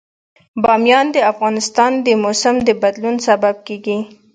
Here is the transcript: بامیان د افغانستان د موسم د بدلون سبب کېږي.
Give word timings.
بامیان 0.63 1.05
د 1.15 1.17
افغانستان 1.31 1.91
د 2.05 2.07
موسم 2.23 2.55
د 2.67 2.69
بدلون 2.81 3.15
سبب 3.27 3.55
کېږي. 3.67 3.97